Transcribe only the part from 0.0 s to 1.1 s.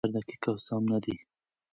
دا نظر دقيق او سم نه